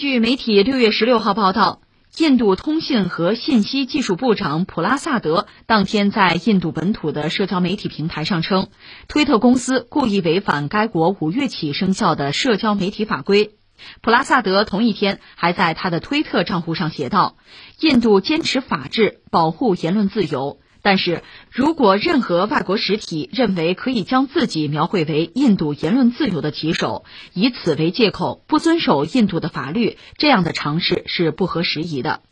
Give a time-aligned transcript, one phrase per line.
[0.00, 1.82] 据媒体六月十六号报道，
[2.16, 8.68] 印度通信和信息技术部长普拉萨德当天在印度本土的社交媒体平台上称，
[9.08, 13.56] 推特公司故意违反该国五月起生效的社交媒体法规。
[14.00, 17.36] 普拉萨德同一天还在他的推特账户上写道
[17.80, 27.04] ：“印度坚持法治，保护言论自由。”但是如果任何外国实体认为可以将自己描绘为印度言论自由的旗手，
[27.34, 32.22] 以此为借口不遵守印度的法律，这样的尝试是不合时宜的。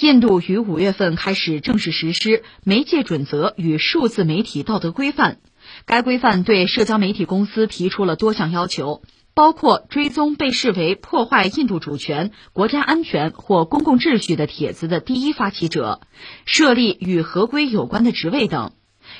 [0.00, 5.38] 印度于五月份开始正式实施媒介准则与数字媒体道德规范，
[5.84, 9.02] 该规范对社交媒体公司提出了多项要求。
[9.36, 16.00] 包括追踪被视为破坏印度主权、国家安全或公共秩序的帖子的第一发起者，
[16.46, 18.72] 设立与合规有关的职位等。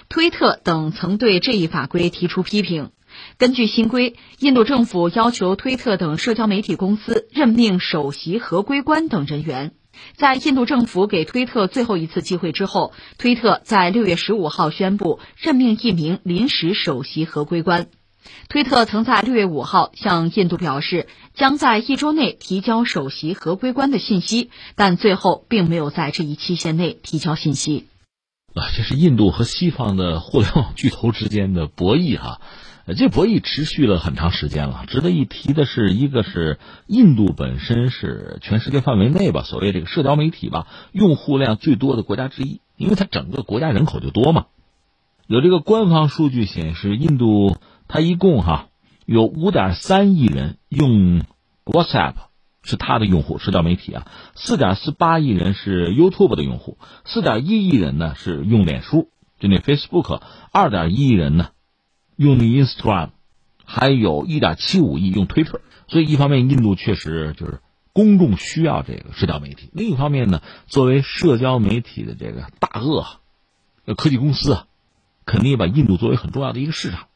[0.09, 2.93] 推特等曾对这一法规提出批评。
[3.37, 9.75] 根据新规，印度政府要求推特等社交媒体公司任命首席合规官等人员。
[10.17, 17.89] 在印度政府给推特最后一次机会之后，推特在六月十五号宣布任命一名临时首席合规官。
[18.49, 27.87] 推特曾在六月五号向印度表示，将在一周内提交首席合规官的信息，但最后并没有在这一期限内提交信息。
[28.55, 32.41] 啊，这是印度和西方的互联网巨头之间的博弈哈，
[32.97, 34.85] 这博弈持续了很长时间了。
[34.87, 44.47] 值得一提的是，一个是印度本身是全世界范围内吧，所谓这个社交媒体吧，用户量最多的国家之一，因为它整个国家人口就多嘛。
[45.27, 47.57] 有这个官方数据显示，印度。
[47.89, 48.69] 他一共哈
[49.05, 51.23] 有五点三亿人用
[51.65, 52.15] WhatsApp，
[52.63, 54.07] 是他的用户社交媒体啊。
[54.35, 60.21] 四点四八亿人是 YouTube 的用户，四点一亿人呢是用脸书，就那 Facebook。
[60.53, 61.51] 二点一亿人呢
[62.17, 63.11] 用那 Instagram，
[63.65, 65.61] 还有一点七五亿用 Twitter。
[65.89, 67.61] 所以一方面印度确实就是
[67.93, 73.07] 公众需要这个社交媒体，另一方面呢，作为社交媒体的这个大鳄，
[73.97, 74.67] 科技公司啊，
[75.25, 77.07] 肯定也把印度作为很重要的一个市场。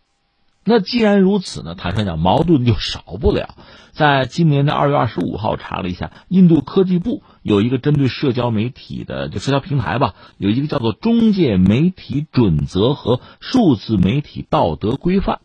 [0.65, 3.55] 那既然如此呢，坦率讲，矛盾就少不了。
[3.93, 15.41] 在今年的二月二十五号，查了一下，印度科技部有一个针对社交媒体的就社交平台吧，有一个叫做《中介媒体准则和数字媒体道德规范》，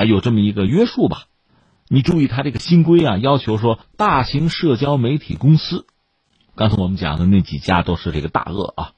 [0.00, 1.24] 啊，有这么一个约束吧。
[1.88, 5.86] 你注意，它这个新规啊，要求说，大型社交媒体公司，
[6.54, 8.92] 刚才我们讲的那几家都是这个大鳄啊，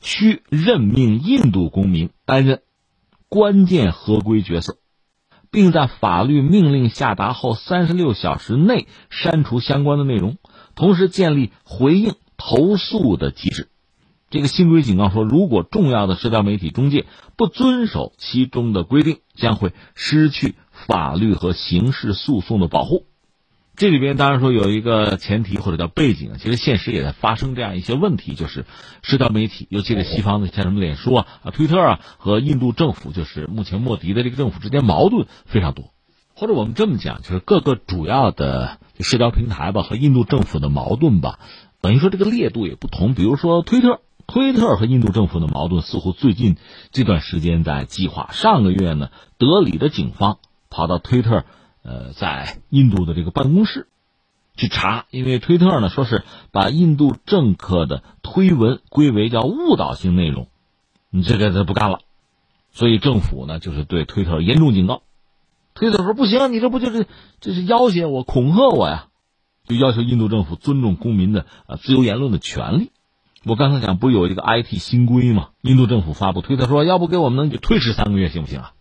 [0.00, 2.62] 需任命印度公民担任
[3.28, 4.76] 关键合规角色。
[5.50, 10.36] 并在法律命令下达后三十六小时内删除相关的内容，
[10.74, 13.68] 同时建立回应投诉的机制。
[14.30, 23.06] 这个新规警告说，如果重要的社交媒体中介不遵守其中的规定，将会失去法律和刑事诉讼的保护。
[23.78, 28.64] 这里边当然说有一个前提或者叫背景，其实现实也在发生这样一些问题，就是
[29.02, 35.92] 社交媒体，尤其是西方的像什么脸书啊、啊推特啊，和印度政府就是目前莫迪的这个政府之间矛盾非常多。
[36.34, 41.38] 或者我们这么讲，就是各个主要的社交平台吧和印度政府的矛盾吧，
[41.80, 43.14] 等于说这个烈度也不同。
[43.14, 46.56] 比如说推特，推特和印度政府的矛盾似乎最近
[46.90, 48.30] 这段时间在激化。
[48.32, 50.38] 上个月呢，德里的警方
[50.68, 51.44] 跑到推特。
[51.88, 53.86] 呃，在印度的这个办公室
[54.54, 56.22] 去查，因为推特呢说是
[56.52, 60.48] 把印度政客的推文归为叫误导性内容，
[61.08, 62.00] 你这个他不干了，
[62.72, 65.00] 所以政府呢就是对推特严重警告。
[65.72, 67.06] 推特说不行，你这不就是
[67.40, 69.06] 这是要挟我、恐吓我呀？
[69.66, 72.90] 就要求印度政府尊重公民的呃自由言论的权利。
[73.44, 75.50] 我刚才讲不有一个 IT 新规吗？
[75.62, 78.72] 印度政府发布，推特说要不给我们能推迟三个月行不行啊？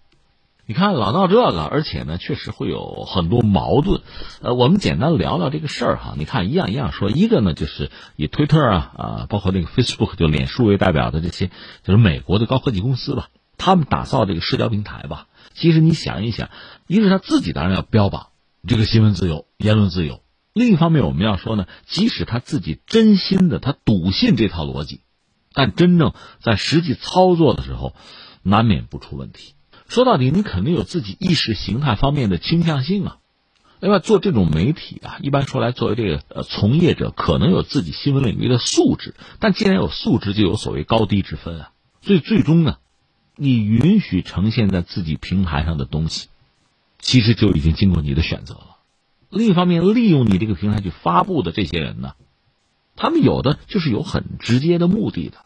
[0.69, 4.01] 你看老闹这个，而且呢，确实会有很多矛盾。
[4.41, 6.15] 呃，我们简单聊聊这个事儿哈。
[6.17, 11.51] 你看，一样一样说，一个呢就是以推特啊啊，包括那个 Facebook 就脸书为代表的这些，
[11.83, 15.27] 就是美国的高科技公司吧，他们打造这个社交平台吧。
[15.53, 16.49] 其实你想一想，
[16.85, 18.27] 一是他自己当然要标榜
[18.67, 20.19] 这个新闻自由、言论自由，
[20.51, 24.99] 另一方面我们要说呢，即使他自己真心的他笃信这套逻辑，
[25.53, 26.11] 但真正
[26.41, 27.93] 在实际操作的时候，
[28.43, 29.53] 难免不出问题。
[29.87, 33.17] 说到底，你肯定有自己意识形态方面的倾向性啊。
[33.79, 39.13] 另外，做这种媒体啊，一般说来，作为这个呃从业者，可能有自己新闻领域的素质。
[39.39, 41.71] 但既然有素质，就有所谓高低之分啊。
[42.01, 42.77] 所以最终呢，
[43.35, 46.27] 你允许呈现在自己平台上的东西，
[46.99, 48.77] 其实就已经经过你的选择了。
[49.29, 52.13] 另一方面，利用你这个平台去发布的这些人呢，
[52.95, 55.37] 他们有的就是有很直接的目的的，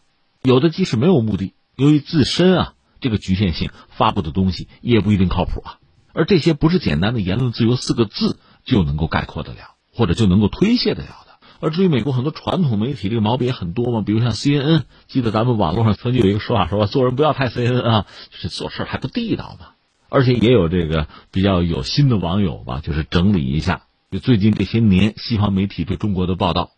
[0.41, 2.73] 有的即使没有目的，由于自身啊。
[3.01, 5.80] 这个局限性发布的东西也不一定靠谱啊，
[6.13, 9.75] 而这些不是简单的言论自由四个字就能够概括得了。
[9.94, 10.13] 或者。
[10.13, 11.39] 就能够推卸得了的。
[11.59, 19.68] 而至于美国很多传统媒体，这个毛病也很多嘛，比如像 CNN，记得咱们网络上曾经有一个说法，说做人不要太 CNN 啊，就是做事还不地道嘛。
[20.09, 26.71] 而且也有这个比较有心的网友吧，就是整理一下，就最近这些年西方媒体对中国的报道。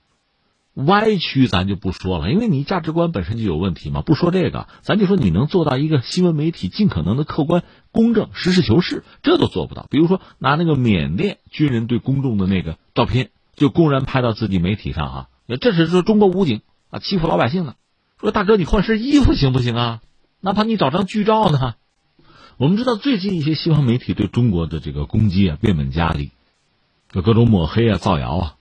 [0.73, 4.01] 歪曲咱就不说了，因为你价值观本身就有问题嘛。
[4.01, 9.85] 不说这个，咱就说你能做到一个新闻媒体尽可能的客观、公正、实事求是，这都做不到。
[9.91, 15.27] 比如说拿那个缅甸军人对公众的那个照片，就公然拍到自己媒体上啊，
[15.61, 17.75] 这是说中国武警啊欺负老百姓呢。
[18.19, 20.01] 说大哥，你换身衣服行不行啊？
[20.41, 21.75] 哪怕你找张剧照呢？
[22.57, 26.31] 我们知道最近一些西方媒体对中国的这个攻击啊变本加厉，
[27.11, 28.55] 有各种抹黑啊、造谣啊。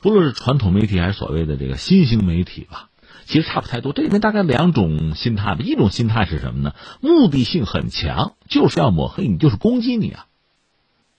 [0.00, 2.88] 不论是传统媒体还是所谓的这个新兴媒体吧，
[3.26, 3.92] 其实差不太多。
[3.92, 5.60] 这里面大概两种心态吧。
[5.60, 6.74] 一种心态是什么呢？
[7.00, 10.26] 目的性很强，就是要抹黑你，就是攻击你啊。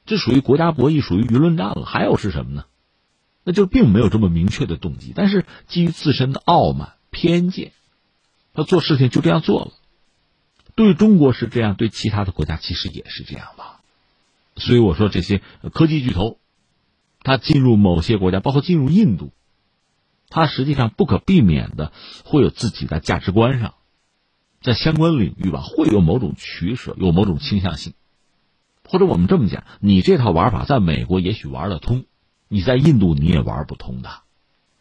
[0.06, 1.86] 这属于国家博弈，属于舆论战了。
[1.86, 2.64] 还有是什么呢？
[3.44, 7.74] 那就并没有这么明确的动机，但是基于自身的傲慢、偏见，
[8.54, 9.72] 他做事情就这样做了。
[10.74, 13.82] 对中国是这样，对其他的国家其实也是这样吧。
[14.56, 15.42] 所以我说这些
[15.74, 16.39] 科技巨头。
[17.22, 19.32] 他进入某些国家，包括进入印度，
[20.30, 21.92] 他实际上不可避免的
[22.24, 23.74] 会有自己的价值观上，
[24.62, 27.94] 在相关领域吧，会有某种取舍，有某种倾向性，
[28.86, 32.06] 或者我们这么讲，你这套玩法在美国也许玩得通，
[32.48, 34.10] 你在印度你也玩不通的，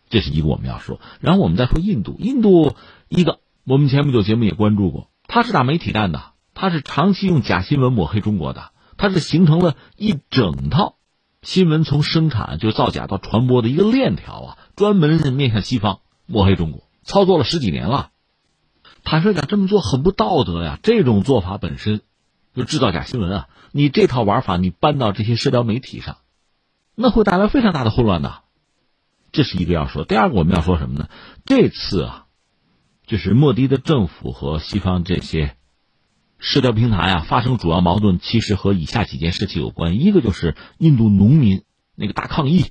[0.08, 1.00] 这是一个我们要说。
[1.20, 2.74] 然后我们再说印度，印度
[3.08, 10.97] 一个我们前不久节目也关注过，他是打媒体战的，他是长期用假新闻抹黑中国的，他是形成了一整套。
[11.42, 18.10] 新闻从生产就造假到传播的一个链条啊，专门是面向西方抹黑中国，操作了十几年了。
[19.04, 20.78] 坦率讲，这么做很不道德呀！
[20.82, 22.02] 这种做法本身
[22.54, 23.48] 就制造假新闻啊！
[23.70, 26.18] 你这套玩法你搬到这些社交媒体上，
[26.96, 28.42] 那会带来非常大的混乱的。
[29.30, 30.04] 这是一个要说。
[30.04, 31.08] 第二个我们要说什么呢？
[31.46, 32.26] 这次啊，
[33.06, 35.54] 就是莫迪的政府和西方这些。
[36.38, 40.00] 社交平台啊，发生主要矛盾，其实和以下几件事情有关。
[40.00, 41.64] 一个就是印度农民
[41.96, 42.66] 那个大抗议，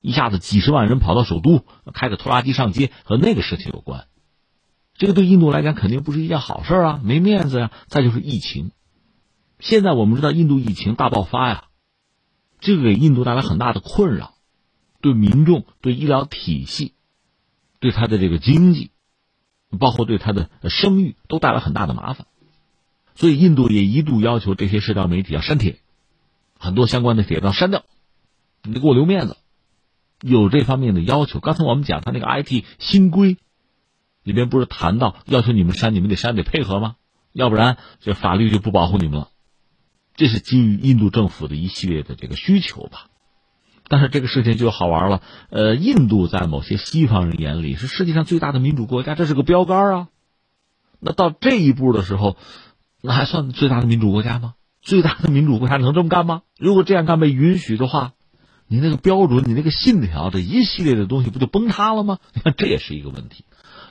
[0.00, 1.64] 一下子几十万人跑到首都，
[1.94, 4.08] 开着拖拉机上街，和那个事情有关。
[4.94, 7.70] 这个对印度来讲肯定不是一件好事啊，没面子呀。
[7.86, 8.72] 再就是疫情，
[9.60, 11.64] 现在我们知道印度疫情大爆发呀，
[12.58, 14.34] 这个给印度带来很大的困扰，
[15.00, 16.94] 对民众、对医疗体系、
[17.78, 18.90] 对他的这个经济，
[19.78, 22.26] 包括对他的声誉，都带来很大的麻烦。
[23.14, 25.76] 所以，印度也一度要求这些社交媒体要删帖，
[26.58, 27.84] 很多相关的帖子要删掉，
[28.62, 29.36] 你得给我留面子，
[30.22, 31.38] 有这方面的要求。
[31.38, 33.36] 刚才我们讲他那个 IT 新规
[34.22, 36.96] 里边不是谈到要求你们删，你们得删，得配合吗？
[37.32, 39.28] 要不然这法律就不保护你们了。
[40.16, 43.08] 这是基于印度政府的一系列的这个需求吧。
[43.88, 50.08] 但是这个事情就好玩了，呃，印度在某些西方人眼里是世界上最大的民主国家，这是个标杆啊。
[50.98, 52.38] 那到这一步的时候。
[53.02, 54.54] 那还算最大的民主国家吗？
[54.80, 56.42] 最大的民主国家能这么干吗？
[56.58, 58.12] 如果这样干被允许的话，
[58.68, 62.18] 你那个标准，你那个信条，这一系列的东西不就崩塌了吗？
[62.32, 63.44] 你看，这也是一个问题。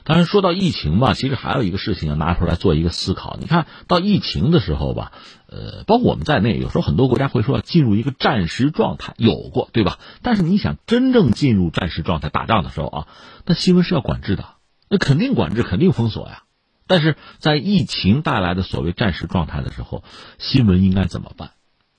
[0.04, 3.36] 当然，说到疫情吧，其实还有一个事情要拿出来做一个思考。
[3.40, 5.12] 你看到疫情的时候吧，
[5.46, 9.98] 呃，包括我们在内，有时候很多国家会说进入一个战时状态，有过，对吧？
[10.22, 13.06] 但是你想真正进入战时状态打仗的时候啊，
[13.46, 14.44] 那新闻是要管制的，
[14.88, 16.42] 那肯定管制，肯定封锁呀。
[16.92, 20.04] 但是在疫情带来的所谓战时状态的时候，
[20.36, 21.52] 新闻应该怎么办？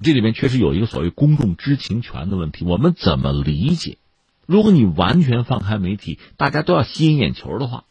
[0.04, 3.98] 这里面确实有一个所谓公众知情权的问题，我们怎么理解？
[4.46, 7.86] 如果你完全放开媒体，大家都要吸引眼球的话，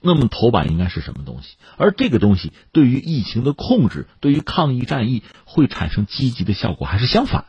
[0.00, 1.56] 那么头版应该是什么东西？
[1.76, 7.46] 而这个东西对于疫情的控制，对于抗疫战役会产生积极的效果，还是相反？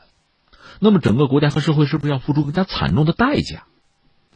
[0.79, 3.67] 那么整个国家和社会是不是要付出更加惨重的代价？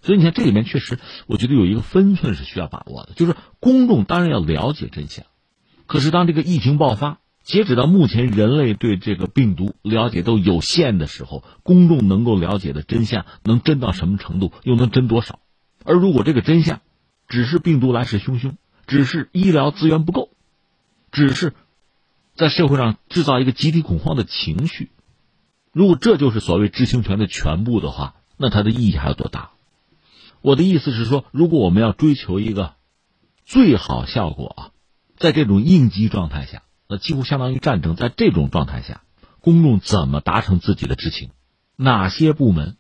[0.05, 5.25] 所以你看，这里面确实，我觉得有一个分寸是需要把握的，就是公众当然要了解真相，
[5.87, 15.39] 可是当这个疫情爆发，截止到目前，人类对这个病毒了解都有限的时候，公众能够了解的真相能真到什么程度，又能真多少？
[15.83, 16.81] 而如果这个真相
[17.27, 18.53] 只是病毒来势汹汹，
[18.85, 20.29] 只是医疗资源不够，
[21.11, 21.53] 只是
[22.35, 24.91] 在社会上制造一个集体恐慌的情绪，
[25.71, 29.49] 如果这就是所谓知情权的全部的话，那它的意义还有多大？
[30.45, 32.75] 我的意思是说，如果我们要追求一个
[33.45, 34.61] 最好效果啊，
[35.17, 37.95] 在这种应激状态下，那几乎相当于战争。
[37.95, 39.01] 在这种状态下，
[39.41, 41.31] 公众怎么达成自己的知情？
[41.75, 42.77] 哪些部门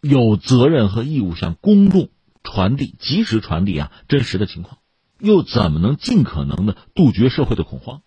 [0.00, 2.08] 有责任和义务向公众
[2.42, 4.78] 传递、及时传递啊真实的情况？
[5.20, 8.00] 又怎么能尽可能的杜绝社会的恐慌？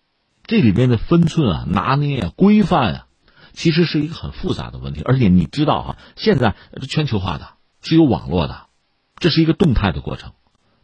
[0.47, 3.07] 这里边的分寸啊、拿捏啊、规范啊，
[3.53, 5.03] 其实是一个很复杂的问题。
[5.03, 6.55] 而且你知道哈，现在
[6.89, 7.47] 全球化的，
[7.83, 8.69] 是有网络的，
[9.21, 10.33] 这是一个动态的过程，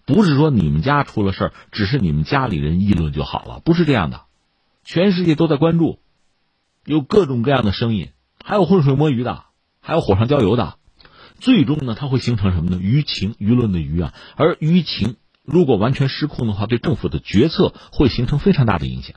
[0.06, 4.22] 不是说你们家出了事儿，只是你们家里人议论就好了，不是这样的，
[4.86, 6.00] 全世界都在关注，
[6.86, 8.12] 有各种各样的声音，
[8.44, 9.44] 还有浑水摸鱼的，
[9.82, 10.76] 还有火上浇油的，
[11.40, 12.78] 最终呢，它会形成什么呢？
[12.78, 15.16] 舆情，舆论的舆啊，而舆情。
[15.44, 19.16] 如果完全失控的话，对政府的决策会形成非常大的影响。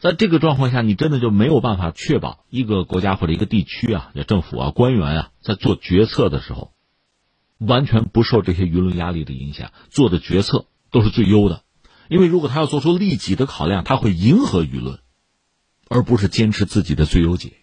[0.00, 6.72] 在这个状况下，你真的就没有办法确保一个国家或者一个地区啊，政府啊、官员啊，在做决策的时候，
[7.58, 11.62] 完全不受这些舆论压力的影响，做的决策都是最优的。
[12.08, 15.00] 因为如果他要做出利己的考量，他会迎合舆论，
[15.88, 17.54] 而不是坚持自己的最优解。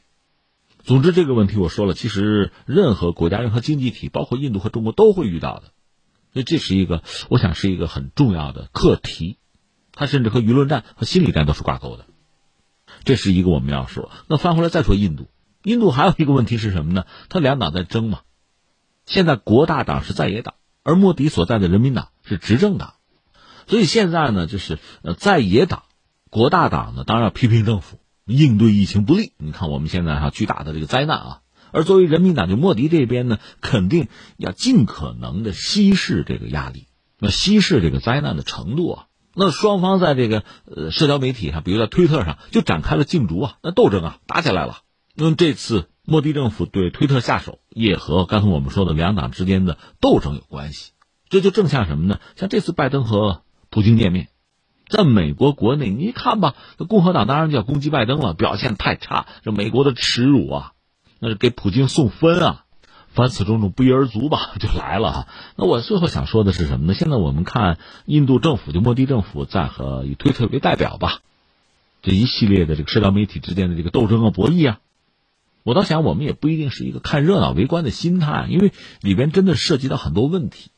[0.83, 5.71] 总之，这个问题我说了，其实任何国家、任何经济体，包括印度和中国都会遇到的。
[6.33, 9.37] 所以这是一个，我想是一个很重要的课题，
[9.93, 12.05] 它甚至和舆论战和心理战都是挂钩的。
[13.05, 14.11] 这是一个我们要说。
[14.27, 15.29] 那翻回来再说印度，
[15.63, 17.05] 印度还有一个问题是什么呢？
[17.29, 18.21] 它两党在争嘛。
[19.05, 22.93] 现在国大党是在野党，而莫迪所在的人民党是执政党，
[23.67, 25.83] 所以现在呢，就是呃在野党、
[26.29, 29.33] 国大党呢，当然要批评政府应对疫情不利。
[29.37, 31.39] 你看我们现在哈巨大的这个灾难啊。
[31.71, 34.07] 而作为人民党，就莫迪这边呢，肯定
[34.37, 36.85] 要尽可能的稀释这个压力，
[37.17, 39.05] 那稀释这个灾难的程度啊。
[39.33, 44.81] 那双方在这个呃社交媒体上，比如在推特上，就展开了竞逐啊，那斗争啊，打起来了。
[45.15, 50.91] 那这次莫迪政府对推特下手，也和刚才我们说的两党之间的斗争有关系。
[51.29, 52.19] 这就正像什么呢？
[52.35, 54.27] 像这次拜登和普京见面，
[54.87, 56.55] 在美国国内，你一看吧，
[56.89, 60.73] 共和党当然就要攻击拜登了，表现太差，这美国的耻辱啊。
[61.19, 62.65] 那是给普京送分啊！
[63.07, 65.27] 凡此种种不一而足吧， 就来了哈。
[65.55, 66.93] 那我最后想说的是什么呢？
[66.93, 71.19] 现在我们看印度政府，就莫迪政府在和以推特为代表吧，
[72.01, 74.79] 这一系列的这个社交媒体之间的这个斗争啊、博弈啊，
[75.63, 80.71] 我倒想我们也不一定是一个看热闹围观的心态，因为里边真的涉及到很多问题。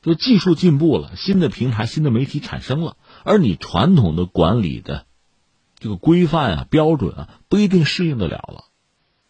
[0.00, 5.06] 就技术进步了，新的平台、新的媒体产生了，而你传统的管理的
[5.78, 8.64] 这个规范啊、标准啊，不一定适应得了了。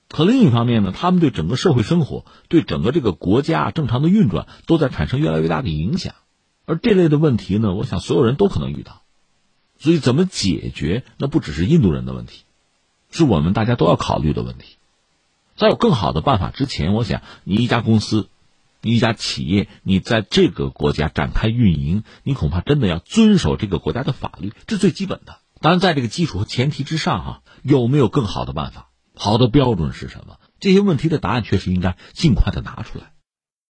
[0.09, 6.15] 可另一方面呢，他们对整个社会生活、对整个这个国家正常的运转，都在产生越来越大的影响。
[6.65, 9.03] 而这类的问题呢，我想所有人都可能遇到。
[9.79, 12.45] 所以怎么解决，那不只是印度人的问题，
[13.11, 14.78] 是我们大家都要考虑的问题。
[15.59, 18.29] 在有更好的办法之前，我想你一家公司、
[18.81, 25.41] 一家企业，你在这个国家展开运营，你恐怕真的要遵守这个国家的法律，这是最基本的。
[25.61, 28.89] 当然，在这个基础和前提之上，哈，有没有更好的办法？
[29.17, 30.39] 好的标准是什么？
[30.61, 33.11] 这些问题的答案确实应该尽快的拿出来。